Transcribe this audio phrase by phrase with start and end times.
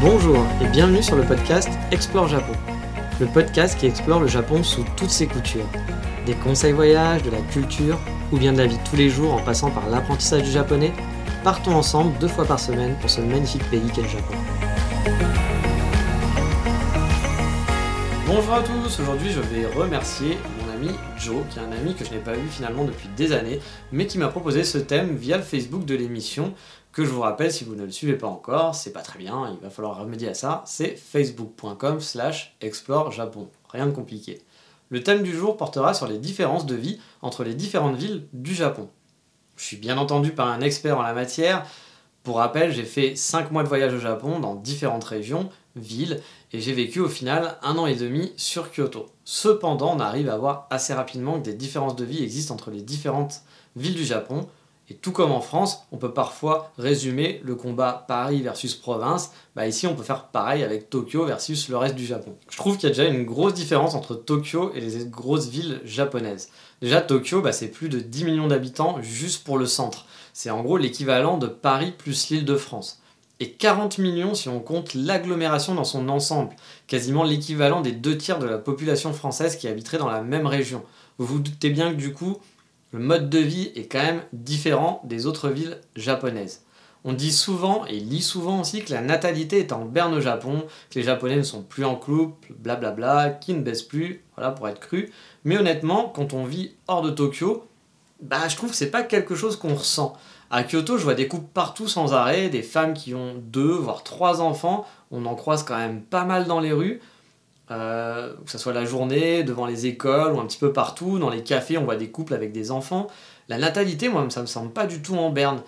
[0.00, 2.54] Bonjour et bienvenue sur le podcast Explore Japon.
[3.20, 5.68] Le podcast qui explore le Japon sous toutes ses coutures.
[6.24, 7.98] Des conseils voyages, de la culture
[8.32, 10.94] ou bien de la vie tous les jours en passant par l'apprentissage du japonais,
[11.44, 14.34] partons ensemble deux fois par semaine pour ce magnifique pays qu'est le Japon.
[18.26, 22.06] Bonjour à tous, aujourd'hui je vais remercier mon ami Joe, qui est un ami que
[22.06, 23.60] je n'ai pas vu finalement depuis des années,
[23.92, 26.54] mais qui m'a proposé ce thème via le Facebook de l'émission,
[26.92, 29.54] que je vous rappelle si vous ne le suivez pas encore, c'est pas très bien,
[29.54, 34.40] il va falloir remédier à ça, c'est facebook.com slash explore Japon, rien de compliqué.
[34.88, 38.54] Le thème du jour portera sur les différences de vie entre les différentes villes du
[38.54, 38.88] Japon.
[39.56, 41.64] Je suis bien entendu par un expert en la matière,
[42.22, 46.20] pour rappel, j'ai fait 5 mois de voyage au Japon dans différentes régions, villes,
[46.52, 49.06] et j'ai vécu au final un an et demi sur Kyoto.
[49.24, 52.82] Cependant, on arrive à voir assez rapidement que des différences de vie existent entre les
[52.82, 53.42] différentes
[53.74, 54.48] villes du Japon,
[54.90, 59.30] et tout comme en France, on peut parfois résumer le combat Paris versus province.
[59.54, 62.34] Bah ici, on peut faire pareil avec Tokyo versus le reste du Japon.
[62.50, 65.80] Je trouve qu'il y a déjà une grosse différence entre Tokyo et les grosses villes
[65.84, 66.50] japonaises.
[66.82, 70.06] Déjà, Tokyo, bah, c'est plus de 10 millions d'habitants juste pour le centre.
[70.32, 73.00] C'est en gros l'équivalent de Paris plus l'île de France.
[73.38, 76.54] Et 40 millions si on compte l'agglomération dans son ensemble,
[76.88, 80.82] quasiment l'équivalent des deux tiers de la population française qui habiterait dans la même région.
[81.18, 82.38] Vous vous doutez bien que du coup,
[82.92, 86.62] le mode de vie est quand même différent des autres villes japonaises.
[87.04, 90.64] On dit souvent et lit souvent aussi que la natalité est en berne au Japon,
[90.90, 94.68] que les Japonais ne sont plus en couple, blablabla, qui ne baissent plus, voilà pour
[94.68, 95.10] être cru.
[95.44, 97.64] Mais honnêtement, quand on vit hors de Tokyo,
[98.20, 100.14] bah je trouve que c'est pas quelque chose qu'on ressent.
[100.50, 104.02] À Kyoto, je vois des couples partout sans arrêt, des femmes qui ont deux voire
[104.02, 107.00] trois enfants, on en croise quand même pas mal dans les rues.
[107.70, 111.30] Euh, que ce soit la journée, devant les écoles ou un petit peu partout, dans
[111.30, 113.06] les cafés, on voit des couples avec des enfants.
[113.48, 115.62] La natalité, moi, ça me semble pas du tout en berne.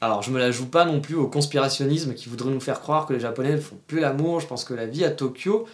[0.00, 3.06] Alors, je me la joue pas non plus au conspirationnisme qui voudrait nous faire croire
[3.06, 4.38] que les Japonais ne font plus l'amour.
[4.38, 5.66] Je pense que la vie à Tokyo,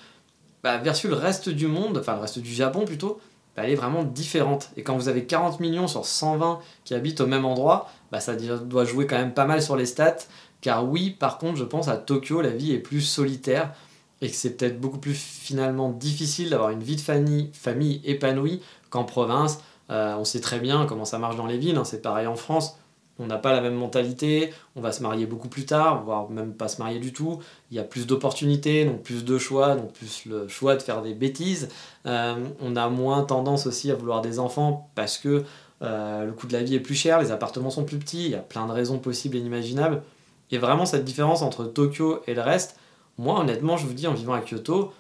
[0.63, 3.21] bah, versus le reste du monde, enfin le reste du Japon plutôt,
[3.55, 4.71] bah, elle est vraiment différente.
[4.79, 8.35] Et quand vous avez 40 millions sur 120 qui habitent au même endroit, bah, ça
[8.35, 10.17] doit jouer quand même pas mal sur les stats.
[10.63, 13.75] Car oui, par contre, je pense à Tokyo, la vie est plus solitaire
[14.21, 18.61] et que c'est peut-être beaucoup plus finalement difficile d'avoir une vie de famille, épanouie
[18.91, 19.61] qu'en province.
[19.91, 22.37] Euh, on sait très bien comment ça marche dans les villes, hein, c'est pareil en
[22.37, 22.79] France.
[23.19, 26.53] On n'a pas la même mentalité, on va se marier beaucoup plus tard, voire même
[26.53, 27.39] pas se marier du tout.
[27.71, 31.01] Il y a plus d'opportunités, donc plus de choix, donc plus le choix de faire
[31.01, 31.69] des bêtises.
[32.07, 35.45] Euh, on a moins tendance aussi à vouloir des enfants parce que
[35.83, 38.31] euh, le coût de la vie est plus cher, les appartements sont plus petits, il
[38.31, 40.03] y a plein de raisons possibles et inimaginables.
[40.51, 42.77] Et vraiment cette différence entre Tokyo et le reste,
[43.19, 44.93] moi, honnêtement, je vous dis, en vivant à Kyoto,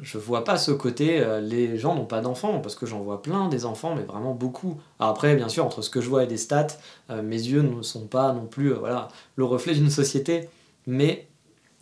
[0.00, 3.22] je vois pas ce côté, euh, les gens n'ont pas d'enfants, parce que j'en vois
[3.22, 4.80] plein des enfants, mais vraiment beaucoup.
[4.98, 6.68] après, bien sûr, entre ce que je vois et des stats,
[7.10, 10.48] euh, mes yeux ne sont pas non plus euh, voilà, le reflet d'une société,
[10.86, 11.28] mais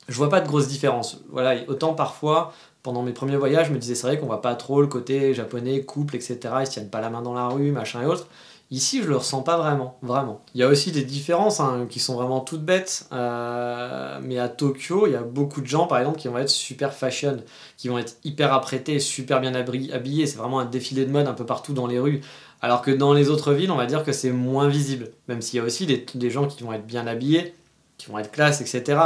[0.08, 1.22] je vois pas de grosse différence.
[1.30, 2.52] Voilà, autant parfois,
[2.82, 5.34] pendant mes premiers voyages, je me disais, c'est vrai qu'on voit pas trop le côté
[5.34, 8.26] japonais, couple, etc., ils se tiennent pas la main dans la rue, machin et autres.
[8.72, 10.44] Ici, je le ressens pas vraiment, vraiment.
[10.54, 14.48] Il y a aussi des différences hein, qui sont vraiment toutes bêtes, euh, mais à
[14.48, 17.38] Tokyo, il y a beaucoup de gens, par exemple, qui vont être super fashion,
[17.76, 20.26] qui vont être hyper apprêtés, super bien habillés.
[20.28, 22.20] C'est vraiment un défilé de mode un peu partout dans les rues.
[22.62, 25.56] Alors que dans les autres villes, on va dire que c'est moins visible, même s'il
[25.56, 27.54] y a aussi des, des gens qui vont être bien habillés,
[27.98, 29.00] qui vont être classe, etc.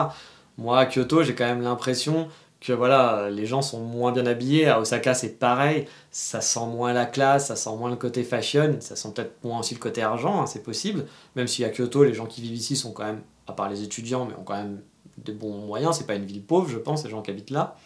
[0.59, 2.29] Moi, à Kyoto, j'ai quand même l'impression
[2.65, 4.67] que voilà, les gens sont moins bien habillés.
[4.69, 5.87] À Osaka, c'est pareil.
[6.11, 9.61] Ça sent moins la classe, ça sent moins le côté fashion, ça sent peut-être moins
[9.61, 11.05] aussi le côté argent, hein, c'est possible.
[11.37, 13.83] Même si à Kyoto, les gens qui vivent ici sont quand même, à part les
[13.83, 14.81] étudiants, mais ont quand même
[15.19, 15.99] des bons moyens.
[15.99, 17.77] C'est pas une ville pauvre, je pense, les gens qui habitent là.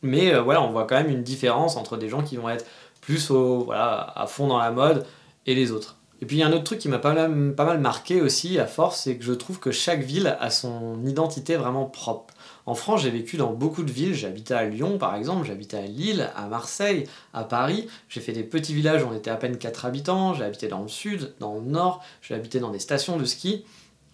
[0.00, 2.64] Mais euh, voilà, on voit quand même une différence entre des gens qui vont être
[3.02, 5.06] plus au, à fond dans la mode
[5.44, 5.96] et les autres.
[6.22, 8.66] Et puis il y a un autre truc qui m'a pas mal, marqué aussi à
[8.66, 12.32] force, c'est que je trouve que chaque ville a son identité vraiment propre.
[12.64, 14.24] En France, j'ai vécu dans beaucoup de villes.
[14.24, 17.86] Habité à Lyon, par exemple, habité à Lille, à Marseille, à Paris.
[18.08, 20.34] J'ai fait des petits villages où on était à peine 4 habitants.
[20.34, 22.02] J'ai habité dans le sud, dans le nord.
[22.22, 23.64] J'ai habité dans des stations de ski.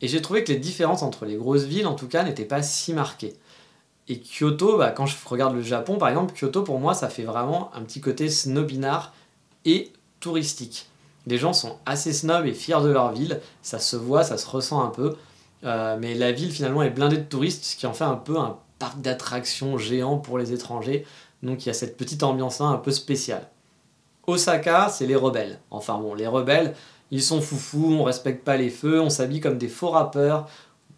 [0.03, 2.63] Et j'ai trouvé que les différences entre les grosses villes, en tout cas, n'étaient pas
[2.63, 3.35] si marquées.
[4.09, 7.23] Et Kyoto, bah, quand je regarde le Japon, par exemple, Kyoto, pour moi, ça fait
[7.23, 9.15] vraiment un petit côté snobinard
[9.65, 10.89] et touristique.
[11.27, 14.49] Les gens sont assez snobs et fiers de leur ville, ça se voit, ça se
[14.49, 15.17] ressent un peu,
[15.65, 18.39] euh, mais la ville finalement est blindée de touristes, ce qui en fait un peu
[18.39, 21.07] un parc d'attractions géant pour les étrangers,
[21.43, 23.49] donc il y a cette petite ambiance-là un peu spéciale.
[24.27, 25.59] Osaka, c'est les rebelles.
[25.71, 26.75] Enfin bon, les rebelles,
[27.11, 30.49] ils sont foufous, on respecte pas les feux, on s'habille comme des faux rappeurs,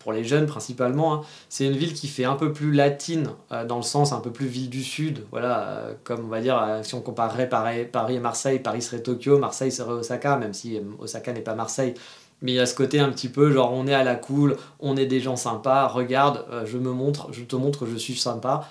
[0.04, 1.14] pour les jeunes principalement.
[1.14, 1.20] Hein.
[1.48, 4.30] C'est une ville qui fait un peu plus latine, euh, dans le sens un peu
[4.30, 5.24] plus ville du Sud.
[5.30, 8.82] Voilà, euh, comme on va dire, euh, si on comparerait Paris, Paris et Marseille, Paris
[8.82, 11.94] serait Tokyo, Marseille serait Osaka, même si Osaka n'est pas Marseille.
[12.42, 14.58] Mais il y a ce côté un petit peu, genre on est à la cool,
[14.78, 18.16] on est des gens sympas, regarde, je me montre, je te montre que je suis
[18.16, 18.68] sympa.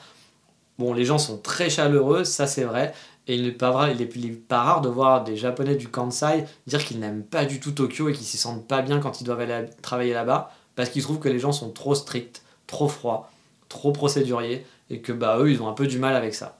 [0.78, 2.94] Bon, les gens sont très chaleureux, ça c'est vrai.
[3.28, 7.46] Et il n'est pas, rare de voir des Japonais du Kansai dire qu'ils n'aiment pas
[7.46, 10.52] du tout Tokyo et qu'ils s'y sentent pas bien quand ils doivent aller travailler là-bas
[10.76, 13.32] parce qu'ils trouvent que les gens sont trop stricts, trop froids,
[13.70, 16.60] trop procéduriers, et que bah eux ils ont un peu du mal avec ça.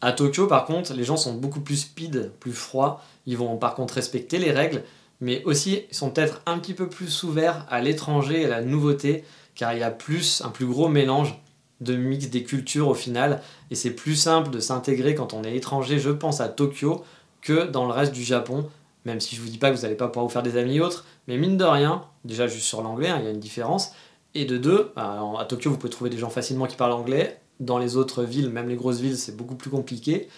[0.00, 3.74] À Tokyo par contre, les gens sont beaucoup plus speed, plus froids, ils vont par
[3.74, 4.82] contre respecter les règles,
[5.20, 8.62] mais aussi ils sont peut-être un petit peu plus ouverts à l'étranger et à la
[8.62, 9.24] nouveauté,
[9.54, 11.38] car il y a plus, un plus gros mélange
[11.80, 15.56] de mix des cultures au final, et c'est plus simple de s'intégrer quand on est
[15.56, 17.04] étranger, je pense, à Tokyo,
[17.40, 18.68] que dans le reste du Japon,
[19.04, 20.80] même si je vous dis pas que vous n'allez pas pouvoir vous faire des amis
[20.80, 23.92] autres, mais mine de rien, déjà juste sur l'anglais, hein, il y a une différence.
[24.34, 27.40] Et de deux, à Tokyo, vous pouvez trouver des gens facilement qui parlent anglais.
[27.58, 30.28] Dans les autres villes, même les grosses villes, c'est beaucoup plus compliqué.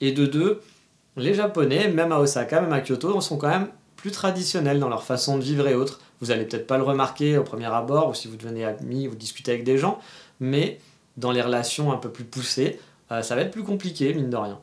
[0.00, 0.60] Et de deux,
[1.16, 5.02] les Japonais, même à Osaka, même à Kyoto, sont quand même plus traditionnels dans leur
[5.04, 6.00] façon de vivre et autres.
[6.20, 9.14] Vous allez peut-être pas le remarquer au premier abord, ou si vous devenez ami, vous
[9.14, 9.98] discutez avec des gens,
[10.40, 10.80] mais
[11.16, 12.80] dans les relations un peu plus poussées,
[13.10, 14.58] euh, ça va être plus compliqué, mine de rien.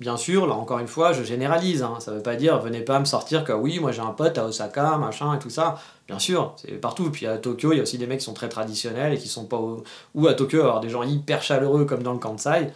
[0.00, 1.82] Bien sûr, là encore une fois, je généralise.
[1.82, 1.98] Hein.
[2.00, 4.46] Ça veut pas dire venez pas me sortir que oui, moi j'ai un pote à
[4.46, 5.76] Osaka, machin et tout ça.
[6.08, 7.10] Bien sûr, c'est partout.
[7.10, 9.28] Puis à Tokyo, il y a aussi des mecs qui sont très traditionnels et qui
[9.28, 9.60] sont pas.
[10.14, 12.72] Ou à Tokyo, alors des gens hyper chaleureux comme dans le Kansai.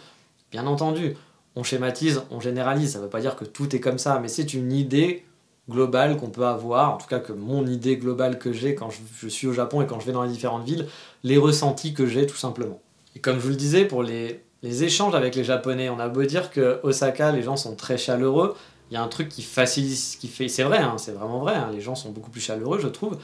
[0.51, 1.15] Bien entendu,
[1.55, 2.93] on schématise, on généralise.
[2.93, 5.25] Ça veut pas dire que tout est comme ça, mais c'est une idée
[5.69, 9.27] globale qu'on peut avoir, en tout cas que mon idée globale que j'ai quand je
[9.27, 10.87] suis au Japon et quand je vais dans les différentes villes,
[11.23, 12.79] les ressentis que j'ai tout simplement.
[13.15, 15.89] Et comme je vous le disais, pour les les échanges avec les Japonais.
[15.89, 18.55] On a beau dire que Osaka, les gens sont très chaleureux.
[18.91, 21.55] Il y a un truc qui facilite, qui fait, c'est vrai, hein, c'est vraiment vrai.
[21.55, 23.17] Hein, les gens sont beaucoup plus chaleureux, je trouve.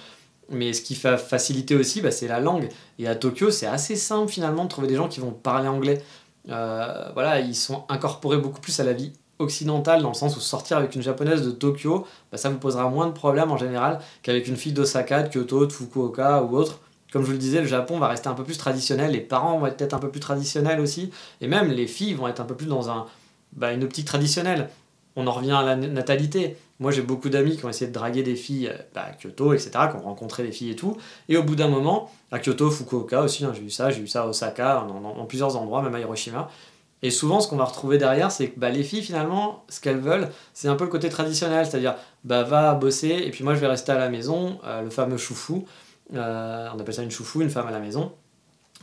[0.49, 2.69] Mais ce qui fait faciliter aussi, bah, c'est la langue.
[2.99, 6.03] Et à Tokyo, c'est assez simple finalement de trouver des gens qui vont parler anglais.
[6.49, 10.39] Euh, voilà, ils sont incorporés beaucoup plus à la vie occidentale dans le sens où
[10.39, 13.99] sortir avec une japonaise de Tokyo, bah, ça vous posera moins de problèmes en général
[14.21, 16.79] qu'avec une fille d'Osaka, de Kyoto, de Fukuoka ou autre
[17.11, 19.57] comme je vous le disais, le Japon va rester un peu plus traditionnel, les parents
[19.57, 21.11] vont être peut-être un peu plus traditionnels aussi,
[21.41, 23.07] et même les filles vont être un peu plus dans
[23.53, 24.69] bah, une optique traditionnelle.
[25.15, 26.57] On en revient à la natalité.
[26.79, 29.71] Moi, j'ai beaucoup d'amis qui ont essayé de draguer des filles bah, à Kyoto, etc.,
[29.89, 30.97] qui ont rencontré des filles et tout.
[31.29, 34.07] Et au bout d'un moment, à Kyoto, Fukuoka aussi, hein, j'ai eu ça, j'ai eu
[34.07, 36.49] ça à Osaka, dans, plusieurs endroits, même à Hiroshima.
[37.01, 39.99] Et souvent, ce qu'on va retrouver derrière, c'est que bah, les filles, finalement, ce qu'elles
[39.99, 43.59] veulent, c'est un peu le côté traditionnel, c'est-à-dire, bah, va bosser, et puis moi, je
[43.59, 45.65] vais rester à la maison, euh, le fameux choufou.
[46.13, 48.13] Euh, on appelle ça une choufou, une femme à la maison.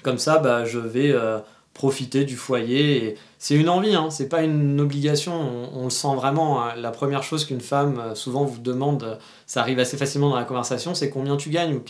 [0.03, 1.39] Comme ça, bah, je vais euh,
[1.75, 3.17] profiter du foyer.
[3.39, 5.33] C'est une envie, hein, c'est pas une obligation.
[5.75, 6.63] On, le sent vraiment.
[6.63, 6.75] Hein.
[6.77, 10.45] La première chose qu'une femme euh, souvent vous demande, ça arrive assez facilement dans la
[10.45, 11.83] conversation, c'est combien tu gagnes ou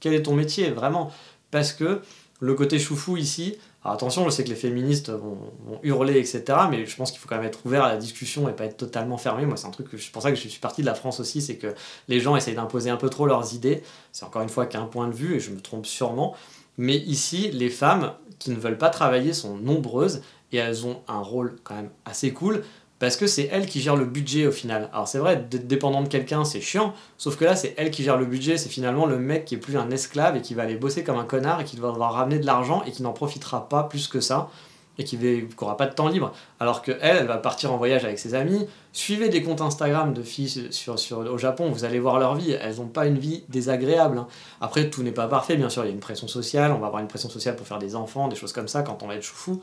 [0.00, 1.10] quel est ton métier, vraiment.
[1.50, 2.00] Parce que
[2.40, 5.36] le côté choufou ici, alors attention, je sais que les féministes vont,
[5.82, 6.44] hurler, etc.
[6.70, 8.76] Mais je pense qu'il faut quand même être ouvert à la discussion et pas être
[8.76, 9.44] totalement fermé.
[9.44, 11.18] Moi, c'est un truc que c'est pour ça que je suis parti de la France
[11.18, 11.74] aussi, c'est que
[12.06, 13.82] les gens essayent d'imposer un peu trop leurs idées.
[14.12, 16.36] C'est encore une fois qu'un point de vue et je me trompe sûrement.
[16.78, 20.22] Mais ici, les femmes qui ne veulent pas travailler sont nombreuses
[20.52, 22.62] et elles ont un rôle quand même assez cool
[23.02, 24.88] parce que c'est elle qui gère le budget au final.
[24.92, 28.04] Alors c'est vrai, d'être dépendant de quelqu'un, c'est chiant, sauf que là, c'est elle qui
[28.04, 30.62] gère le budget, c'est finalement le mec qui est plus un esclave et qui va
[30.62, 33.12] aller bosser comme un connard et qui va devoir ramener de l'argent et qui n'en
[33.12, 34.50] profitera pas plus que ça
[34.98, 36.32] et qui n'aura pas de temps libre.
[36.60, 38.68] Alors que elle, va partir en voyage avec ses amis.
[38.92, 40.70] Suivez des comptes Instagram de filles
[41.10, 42.52] au Japon, vous allez voir leur vie.
[42.52, 44.18] Elles n'ont pas une vie désagréable.
[44.18, 44.28] Hein.
[44.60, 45.82] Après, tout n'est pas parfait, bien sûr.
[45.84, 46.70] Il y a une pression sociale.
[46.70, 49.02] On va avoir une pression sociale pour faire des enfants, des choses comme ça quand
[49.02, 49.60] on va être choufou.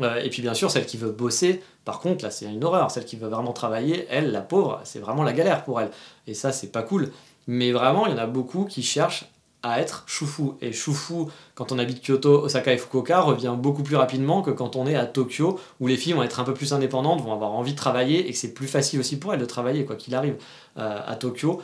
[0.00, 2.90] Euh, et puis bien sûr, celle qui veut bosser, par contre, là c'est une horreur.
[2.90, 5.90] Celle qui veut vraiment travailler, elle, la pauvre, c'est vraiment la galère pour elle.
[6.26, 7.12] Et ça, c'est pas cool.
[7.46, 9.26] Mais vraiment, il y en a beaucoup qui cherchent
[9.62, 10.56] à être choufou.
[10.60, 14.76] Et choufou, quand on habite Kyoto, Osaka et Fukuoka, revient beaucoup plus rapidement que quand
[14.76, 17.52] on est à Tokyo, où les filles vont être un peu plus indépendantes, vont avoir
[17.52, 20.14] envie de travailler, et que c'est plus facile aussi pour elles de travailler, quoi qu'il
[20.14, 20.36] arrive,
[20.76, 21.62] euh, à Tokyo.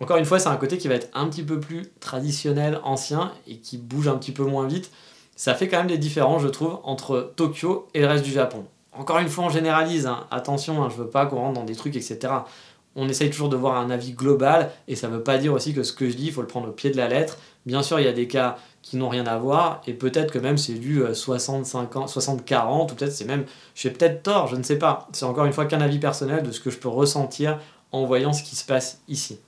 [0.00, 3.32] Encore une fois, c'est un côté qui va être un petit peu plus traditionnel, ancien,
[3.46, 4.90] et qui bouge un petit peu moins vite
[5.36, 8.64] ça fait quand même des différences, je trouve, entre Tokyo et le reste du Japon.
[8.92, 10.26] Encore une fois, on généralise, hein.
[10.30, 12.32] attention, hein, je veux pas qu'on rentre dans des trucs, etc.
[12.96, 15.82] On essaye toujours de voir un avis global, et ça veut pas dire aussi que
[15.82, 17.36] ce que je dis, il faut le prendre au pied de la lettre.
[17.66, 20.38] Bien sûr, il y a des cas qui n'ont rien à voir, et peut-être que
[20.38, 24.78] même c'est du 60-40, euh, ou peut-être c'est même, j'ai peut-être tort, je ne sais
[24.78, 25.08] pas.
[25.12, 27.58] C'est encore une fois qu'un avis personnel de ce que je peux ressentir
[27.92, 29.38] en voyant ce qui se passe ici.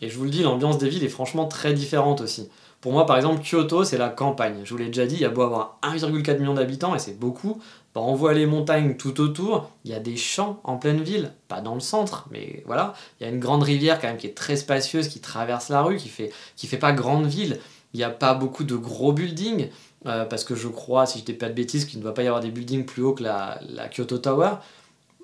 [0.00, 2.48] Et je vous le dis, l'ambiance des villes est franchement très différente aussi.
[2.82, 4.62] Pour moi, par exemple, Kyoto, c'est la campagne.
[4.64, 7.16] Je vous l'ai déjà dit, il y a beau avoir 1,4 million d'habitants, et c'est
[7.16, 7.62] beaucoup.
[7.94, 11.32] Bah, on voit les montagnes tout autour, il y a des champs en pleine ville,
[11.46, 12.94] pas dans le centre, mais voilà.
[13.20, 15.82] Il y a une grande rivière quand même qui est très spacieuse, qui traverse la
[15.82, 17.60] rue, qui fait, qui fait pas grande ville.
[17.94, 19.68] Il n'y a pas beaucoup de gros buildings,
[20.06, 22.24] euh, parce que je crois, si je dis pas de bêtises, qu'il ne doit pas
[22.24, 24.54] y avoir des buildings plus hauts que la, la Kyoto Tower.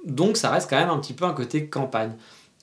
[0.04, 2.12] Donc ça reste quand même un petit peu un côté campagne.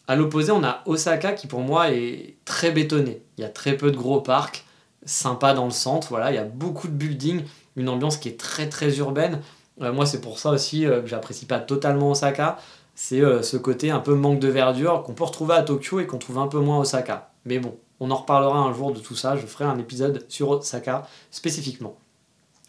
[0.07, 3.21] À l'opposé, on a Osaka qui pour moi est très bétonné.
[3.37, 4.63] Il y a très peu de gros parcs,
[5.05, 7.43] sympa dans le centre, voilà, il y a beaucoup de buildings,
[7.75, 9.41] une ambiance qui est très très urbaine.
[9.81, 12.57] Euh, moi, c'est pour ça aussi euh, que j'apprécie pas totalement Osaka.
[12.95, 16.07] C'est euh, ce côté un peu manque de verdure qu'on peut retrouver à Tokyo et
[16.07, 17.29] qu'on trouve un peu moins à Osaka.
[17.45, 19.35] Mais bon, on en reparlera un jour de tout ça.
[19.35, 21.95] Je ferai un épisode sur Osaka spécifiquement.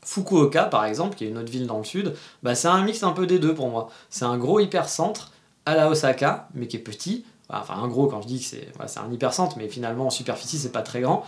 [0.02, 3.02] Fukuoka, par exemple, qui est une autre ville dans le sud, bah, c'est un mix
[3.02, 3.88] un peu des deux pour moi.
[4.08, 5.32] C'est un gros hypercentre
[5.64, 7.24] à la Osaka, mais qui est petit.
[7.48, 10.58] Enfin, un gros, quand je dis que c'est c'est un hypercentre, mais finalement en superficie,
[10.58, 11.24] c'est pas très grand.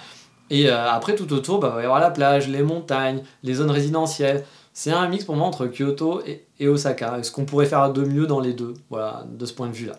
[0.50, 3.70] Et après, tout autour, bah, il va y avoir la plage, les montagnes, les zones
[3.70, 4.44] résidentielles.
[4.72, 7.22] C'est un mix pour moi entre Kyoto et, Osaka.
[7.22, 9.98] Ce qu'on pourrait faire de mieux dans les deux, voilà, de ce point de vue-là.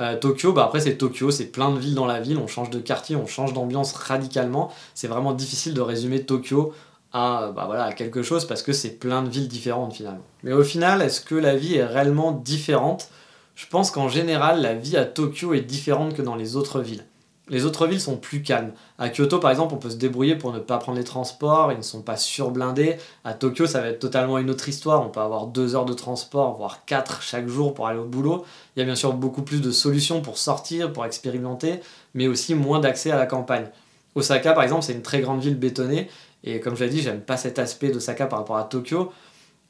[0.00, 2.70] Euh, Tokyo, bah après c'est Tokyo, c'est plein de villes dans la ville, on change
[2.70, 4.70] de quartier, on change d'ambiance radicalement.
[4.94, 6.72] C'est vraiment difficile de résumer Tokyo
[7.12, 10.24] à, bah voilà, à quelque chose parce que c'est plein de villes différentes finalement.
[10.42, 13.08] Mais au final, est-ce que la vie est réellement différente?
[13.54, 17.04] Je pense qu'en général, la vie à Tokyo est différente que dans les autres villes.
[17.52, 18.72] Les autres villes sont plus calmes.
[18.98, 21.76] À Kyoto, par exemple, on peut se débrouiller pour ne pas prendre les transports, ils
[21.76, 22.96] ne sont pas surblindés.
[23.24, 25.04] À Tokyo, ça va être totalement une autre histoire.
[25.04, 28.46] On peut avoir deux heures de transport, voire quatre chaque jour pour aller au boulot.
[28.74, 31.80] Il y a bien sûr beaucoup plus de solutions pour sortir, pour expérimenter,
[32.14, 33.66] mais aussi moins d'accès à la campagne.
[34.14, 36.08] Osaka, par exemple, c'est une très grande ville bétonnée,
[36.44, 39.12] et comme je l'ai dit, j'aime pas cet aspect d'Osaka par rapport à Tokyo.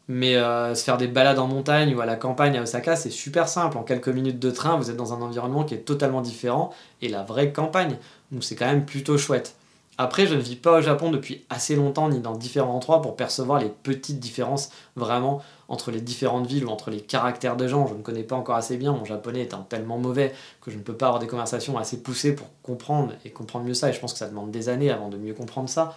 [0.09, 3.11] Mais euh, se faire des balades en montagne ou à la campagne à Osaka, c'est
[3.11, 3.79] super simple.
[3.79, 7.09] En quelques minutes de train, vous êtes dans un environnement qui est totalement différent et
[7.09, 7.97] la vraie campagne.
[8.33, 9.55] Donc c'est quand même plutôt chouette.
[9.99, 13.15] Après, je ne vis pas au Japon depuis assez longtemps ni dans différents endroits pour
[13.15, 17.87] percevoir les petites différences vraiment entre les différentes villes ou entre les caractères de gens.
[17.87, 20.83] Je ne connais pas encore assez bien, mon japonais étant tellement mauvais que je ne
[20.83, 23.91] peux pas avoir des conversations assez poussées pour comprendre et comprendre mieux ça.
[23.91, 25.97] Et je pense que ça demande des années avant de mieux comprendre ça.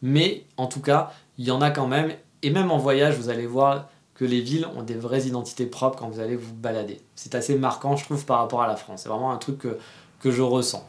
[0.00, 2.12] Mais en tout cas, il y en a quand même
[2.44, 5.98] et même en voyage, vous allez voir que les villes ont des vraies identités propres
[5.98, 7.00] quand vous allez vous balader.
[7.16, 9.00] C'est assez marquant, je trouve, par rapport à la France.
[9.02, 10.86] C'est vraiment un truc que, je ressens.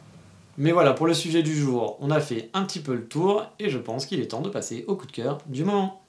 [0.58, 3.44] Mais voilà, pour le sujet du jour, on a fait un petit peu le tour
[3.58, 6.02] et je pense qu'il est temps de passer au coup de cœur du moment.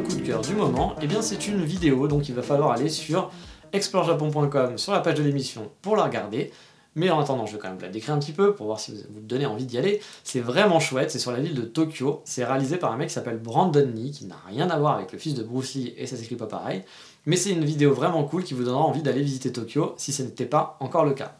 [0.00, 2.70] Coup de cœur du moment, et eh bien c'est une vidéo, donc il va falloir
[2.70, 3.30] aller sur
[3.72, 6.52] explorejapon.com sur la page de l'émission pour la regarder.
[6.98, 8.92] Mais en attendant, je vais quand même la décrire un petit peu pour voir si
[8.92, 10.00] vous vous donnez envie d'y aller.
[10.24, 12.22] C'est vraiment chouette, c'est sur la ville de Tokyo.
[12.24, 15.12] C'est réalisé par un mec qui s'appelle Brandon Lee, qui n'a rien à voir avec
[15.12, 16.84] le fils de Bruce et ça s'écrit pas pareil.
[17.26, 20.22] Mais c'est une vidéo vraiment cool qui vous donnera envie d'aller visiter Tokyo si ce
[20.22, 21.36] n'était pas encore le cas.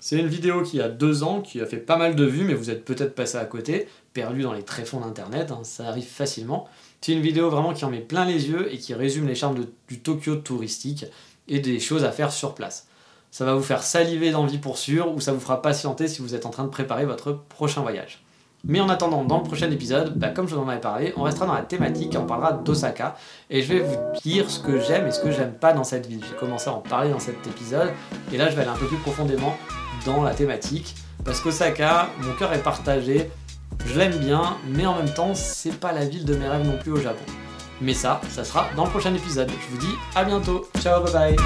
[0.00, 2.54] C'est une vidéo qui a deux ans, qui a fait pas mal de vues, mais
[2.54, 6.68] vous êtes peut-être passé à côté, perdu dans les tréfonds d'internet, hein, ça arrive facilement.
[7.02, 9.66] C'est une vidéo vraiment qui en met plein les yeux et qui résume les charmes
[9.88, 11.04] du Tokyo touristique
[11.48, 12.88] et des choses à faire sur place.
[13.30, 16.34] Ça va vous faire saliver d'envie pour sûr ou ça vous fera patienter si vous
[16.34, 18.22] êtes en train de préparer votre prochain voyage.
[18.64, 21.22] Mais en attendant, dans le prochain épisode, bah, comme je vous en avais parlé, on
[21.22, 23.16] restera dans la thématique et on parlera d'Osaka.
[23.48, 26.06] Et je vais vous dire ce que j'aime et ce que j'aime pas dans cette
[26.06, 26.20] ville.
[26.28, 27.90] J'ai commencé à en parler dans cet épisode.
[28.32, 29.56] Et là, je vais aller un peu plus profondément
[30.04, 30.94] dans la thématique.
[31.24, 33.30] Parce qu'Osaka, mon cœur est partagé
[33.86, 36.76] je l'aime bien, mais en même temps, c'est pas la ville de mes rêves non
[36.78, 37.24] plus au Japon.
[37.80, 39.50] Mais ça, ça sera dans le prochain épisode.
[39.50, 40.68] Je vous dis à bientôt.
[40.80, 41.36] Ciao, bye bye.